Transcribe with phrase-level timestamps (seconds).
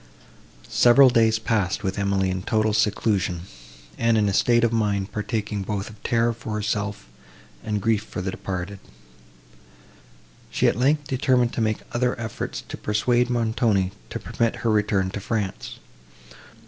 [0.67, 3.41] Several days passed with Emily in total seclusion,
[3.99, 7.05] and in a state of mind partaking both of terror for herself,
[7.63, 8.79] and grief for the departed.
[10.49, 15.11] She, at length, determined to make other efforts to persuade Montoni to permit her return
[15.11, 15.77] to France.